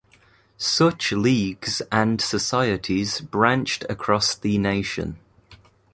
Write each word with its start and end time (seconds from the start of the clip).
Such 0.57 1.11
leagues 1.11 1.79
and 1.91 2.19
societies 2.19 3.21
branched 3.21 3.85
across 3.87 4.33
the 4.33 4.57
nation. 4.57 5.19